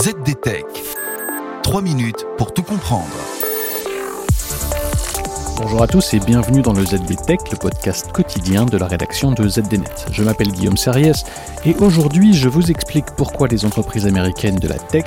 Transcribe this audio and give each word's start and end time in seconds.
ZDTech. 0.00 0.64
3 1.64 1.82
minutes 1.82 2.24
pour 2.36 2.54
tout 2.54 2.62
comprendre. 2.62 3.08
Bonjour 5.56 5.82
à 5.82 5.88
tous 5.88 6.14
et 6.14 6.20
bienvenue 6.20 6.62
dans 6.62 6.72
le 6.72 6.84
ZDTech, 6.84 7.50
le 7.50 7.56
podcast 7.56 8.12
quotidien 8.12 8.64
de 8.64 8.78
la 8.78 8.86
rédaction 8.86 9.32
de 9.32 9.48
ZDNet. 9.48 10.06
Je 10.12 10.22
m'appelle 10.22 10.52
Guillaume 10.52 10.76
Serriès 10.76 11.24
et 11.64 11.74
aujourd'hui 11.80 12.32
je 12.32 12.48
vous 12.48 12.70
explique 12.70 13.06
pourquoi 13.16 13.48
les 13.48 13.64
entreprises 13.64 14.06
américaines 14.06 14.60
de 14.60 14.68
la 14.68 14.78
tech 14.78 15.06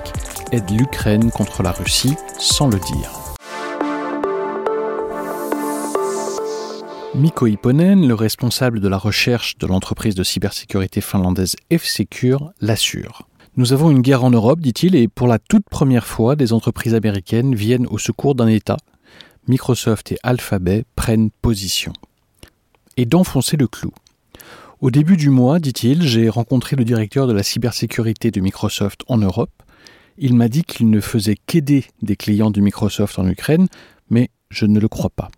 aident 0.52 0.72
l'Ukraine 0.72 1.32
contre 1.32 1.64
la 1.64 1.72
Russie 1.72 2.18
sans 2.38 2.68
le 2.68 2.80
dire. 2.80 3.12
Mikko 7.16 7.48
Ipponen, 7.48 8.06
le 8.06 8.14
responsable 8.14 8.82
de 8.82 8.90
la 8.90 8.98
recherche 8.98 9.58
de 9.58 9.68
l'entreprise 9.68 10.16
de 10.16 10.24
cybersécurité 10.24 11.00
finlandaise 11.00 11.56
F-Secure, 11.72 12.52
l'assure. 12.60 13.26
Nous 13.58 13.74
avons 13.74 13.92
une 13.92 14.02
guerre 14.02 14.24
en 14.24 14.30
Europe, 14.30 14.62
dit-il, 14.62 14.96
et 14.96 15.10
pour 15.10 15.28
la 15.28 15.38
toute 15.38 15.68
première 15.70 16.08
fois, 16.08 16.38
des 16.38 16.54
entreprises 16.54 16.94
américaines 16.94 17.54
viennent 17.54 17.86
au 17.88 17.98
secours 17.98 18.34
d'un 18.34 18.48
État. 18.48 18.78
Microsoft 19.50 20.14
et 20.14 20.18
Alphabet 20.24 20.86
prennent 20.96 21.32
position. 21.42 21.92
Et 22.96 23.06
d'enfoncer 23.06 23.58
le 23.58 23.68
clou. 23.68 23.92
Au 24.80 24.90
début 24.90 25.18
du 25.18 25.30
mois, 25.30 25.60
dit-il, 25.60 26.04
j'ai 26.04 26.30
rencontré 26.30 26.78
le 26.78 26.86
directeur 26.86 27.28
de 27.28 27.34
la 27.34 27.44
cybersécurité 27.44 28.32
de 28.32 28.40
Microsoft 28.40 29.02
en 29.10 29.18
Europe. 29.18 29.52
Il 30.18 30.34
m'a 30.34 30.48
dit 30.48 30.64
qu'il 30.64 30.90
ne 30.90 31.02
faisait 31.02 31.36
qu'aider 31.46 31.84
des 32.02 32.16
clients 32.16 32.52
de 32.52 32.62
Microsoft 32.62 33.20
en 33.20 33.28
Ukraine, 33.28 33.68
mais 34.10 34.30
je 34.50 34.66
ne 34.66 34.80
le 34.80 34.88
crois 34.88 35.10
pas. 35.10 35.30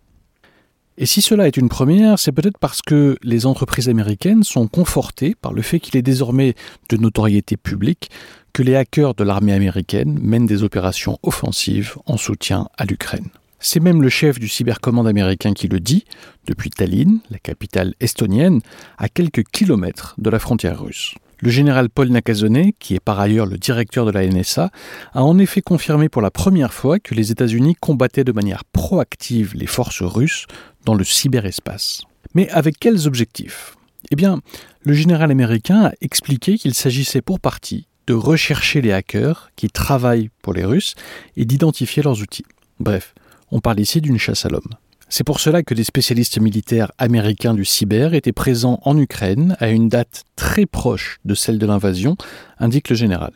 Et 0.97 1.07
si 1.07 1.21
cela 1.21 1.47
est 1.47 1.57
une 1.57 1.69
première, 1.69 2.19
c'est 2.19 2.31
peut-être 2.31 2.59
parce 2.59 2.81
que 2.81 3.17
les 3.23 3.47
entreprises 3.47 3.89
américaines 3.89 4.43
sont 4.43 4.67
confortées 4.67 5.33
par 5.33 5.51
le 5.51 5.63
fait 5.63 5.79
qu'il 5.79 5.97
est 5.97 6.03
désormais 6.03 6.53
de 6.89 6.97
notoriété 6.97 7.57
publique 7.57 8.11
que 8.53 8.61
les 8.61 8.75
hackers 8.75 9.15
de 9.15 9.23
l'armée 9.23 9.53
américaine 9.53 10.19
mènent 10.21 10.45
des 10.45 10.61
opérations 10.61 11.17
offensives 11.23 11.95
en 12.05 12.17
soutien 12.17 12.67
à 12.77 12.85
l'Ukraine. 12.85 13.29
C'est 13.59 13.79
même 13.79 14.03
le 14.03 14.09
chef 14.09 14.39
du 14.39 14.47
cybercommande 14.47 15.07
américain 15.07 15.53
qui 15.53 15.67
le 15.67 15.79
dit, 15.79 16.05
depuis 16.45 16.69
Tallinn, 16.69 17.21
la 17.31 17.39
capitale 17.39 17.95
estonienne, 17.99 18.59
à 18.97 19.09
quelques 19.09 19.43
kilomètres 19.45 20.13
de 20.19 20.29
la 20.29 20.37
frontière 20.37 20.83
russe. 20.83 21.15
Le 21.43 21.49
général 21.49 21.89
Paul 21.89 22.07
Nakasone, 22.07 22.71
qui 22.79 22.95
est 22.95 23.01
par 23.01 23.19
ailleurs 23.19 23.45
le 23.45 23.57
directeur 23.57 24.05
de 24.05 24.11
la 24.11 24.25
NSA, 24.25 24.71
a 25.11 25.23
en 25.23 25.37
effet 25.39 25.59
confirmé 25.59 26.07
pour 26.07 26.21
la 26.21 26.31
première 26.31 26.73
fois 26.73 26.99
que 26.99 27.13
les 27.13 27.31
États-Unis 27.31 27.75
combattaient 27.81 28.23
de 28.23 28.31
manière 28.31 28.63
proactive 28.63 29.53
les 29.53 29.67
forces 29.67 30.03
russes 30.03 30.45
dans 30.85 30.95
le 30.95 31.03
cyberespace. 31.03 32.03
Mais 32.33 32.47
avec 32.51 32.79
quels 32.79 33.07
objectifs? 33.07 33.75
Eh 34.09 34.15
bien, 34.15 34.39
le 34.83 34.93
général 34.93 35.31
américain 35.31 35.87
a 35.87 35.91
expliqué 35.99 36.57
qu'il 36.57 36.73
s'agissait 36.73 37.21
pour 37.21 37.41
partie 37.41 37.87
de 38.07 38.13
rechercher 38.13 38.79
les 38.79 38.93
hackers 38.93 39.51
qui 39.57 39.67
travaillent 39.67 40.29
pour 40.43 40.53
les 40.53 40.63
Russes 40.63 40.95
et 41.35 41.43
d'identifier 41.43 42.03
leurs 42.03 42.21
outils. 42.21 42.45
Bref, 42.79 43.13
on 43.51 43.59
parle 43.59 43.81
ici 43.81 43.99
d'une 43.99 44.17
chasse 44.17 44.45
à 44.45 44.49
l'homme. 44.49 44.77
C'est 45.15 45.23
pour 45.23 45.39
cela 45.39 45.61
que 45.61 45.75
des 45.75 45.83
spécialistes 45.83 46.39
militaires 46.39 46.91
américains 46.97 47.53
du 47.53 47.65
cyber 47.65 48.15
étaient 48.15 48.31
présents 48.31 48.79
en 48.81 48.97
Ukraine 48.97 49.55
à 49.59 49.69
une 49.69 49.87
date 49.87 50.23
très 50.35 50.65
proche 50.65 51.19
de 51.23 51.35
celle 51.35 51.59
de 51.59 51.67
l'invasion, 51.67 52.17
indique 52.57 52.89
le 52.89 52.95
général. 52.95 53.31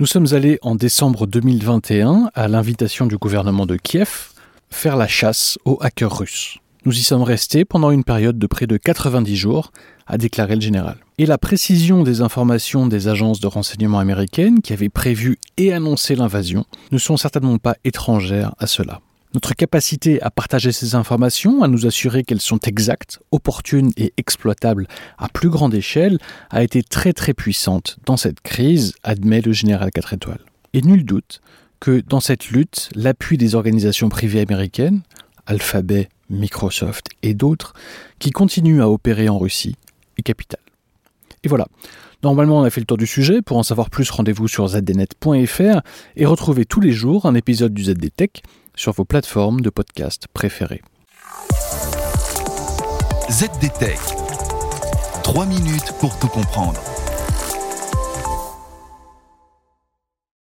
Nous 0.00 0.06
sommes 0.06 0.26
allés 0.32 0.58
en 0.62 0.74
décembre 0.74 1.28
2021, 1.28 2.30
à 2.34 2.48
l'invitation 2.48 3.06
du 3.06 3.16
gouvernement 3.16 3.64
de 3.64 3.76
Kiev, 3.76 4.32
faire 4.70 4.96
la 4.96 5.06
chasse 5.06 5.56
aux 5.64 5.78
hackers 5.80 6.18
russes. 6.18 6.58
Nous 6.84 6.98
y 6.98 7.02
sommes 7.02 7.22
restés 7.22 7.64
pendant 7.64 7.92
une 7.92 8.02
période 8.02 8.40
de 8.40 8.46
près 8.48 8.66
de 8.66 8.76
90 8.76 9.36
jours, 9.36 9.70
a 10.08 10.18
déclaré 10.18 10.56
le 10.56 10.60
général. 10.60 10.96
Et 11.18 11.26
la 11.26 11.38
précision 11.38 12.02
des 12.02 12.22
informations 12.22 12.88
des 12.88 13.06
agences 13.06 13.38
de 13.38 13.46
renseignement 13.46 14.00
américaines 14.00 14.62
qui 14.62 14.72
avaient 14.72 14.88
prévu 14.88 15.38
et 15.58 15.72
annoncé 15.72 16.16
l'invasion 16.16 16.64
ne 16.90 16.98
sont 16.98 17.16
certainement 17.16 17.58
pas 17.58 17.76
étrangères 17.84 18.52
à 18.58 18.66
cela. 18.66 19.00
Notre 19.32 19.54
capacité 19.54 20.20
à 20.22 20.30
partager 20.30 20.72
ces 20.72 20.96
informations, 20.96 21.62
à 21.62 21.68
nous 21.68 21.86
assurer 21.86 22.24
qu'elles 22.24 22.40
sont 22.40 22.58
exactes, 22.58 23.20
opportunes 23.30 23.92
et 23.96 24.12
exploitables 24.16 24.88
à 25.18 25.28
plus 25.28 25.50
grande 25.50 25.72
échelle, 25.72 26.18
a 26.50 26.64
été 26.64 26.82
très 26.82 27.12
très 27.12 27.32
puissante 27.32 27.98
dans 28.06 28.16
cette 28.16 28.40
crise, 28.40 28.94
admet 29.04 29.40
le 29.40 29.52
général 29.52 29.92
4 29.92 30.14
étoiles. 30.14 30.44
Et 30.72 30.82
nul 30.82 31.04
doute 31.04 31.40
que 31.78 32.02
dans 32.06 32.18
cette 32.18 32.48
lutte, 32.48 32.90
l'appui 32.96 33.38
des 33.38 33.54
organisations 33.54 34.08
privées 34.08 34.40
américaines, 34.40 35.02
Alphabet, 35.46 36.08
Microsoft 36.28 37.06
et 37.22 37.34
d'autres, 37.34 37.74
qui 38.18 38.30
continuent 38.30 38.82
à 38.82 38.90
opérer 38.90 39.28
en 39.28 39.38
Russie, 39.38 39.76
est 40.18 40.22
capital. 40.22 40.60
Et 41.44 41.48
voilà. 41.48 41.66
Normalement, 42.22 42.58
on 42.58 42.64
a 42.64 42.70
fait 42.70 42.80
le 42.80 42.86
tour 42.86 42.98
du 42.98 43.06
sujet. 43.06 43.40
Pour 43.40 43.56
en 43.56 43.62
savoir 43.62 43.88
plus, 43.88 44.10
rendez-vous 44.10 44.46
sur 44.46 44.68
zdnet.fr 44.68 45.80
et 46.16 46.26
retrouvez 46.26 46.66
tous 46.66 46.80
les 46.80 46.92
jours 46.92 47.24
un 47.24 47.34
épisode 47.34 47.72
du 47.72 47.84
ZDTech 47.84 48.42
sur 48.80 48.94
vos 48.94 49.04
plateformes 49.04 49.60
de 49.60 49.68
podcast 49.68 50.26
préférées. 50.32 50.80
ZDTech. 53.28 53.98
3 55.22 55.44
minutes 55.44 55.92
pour 56.00 56.18
tout 56.18 56.28
comprendre. 56.28 56.80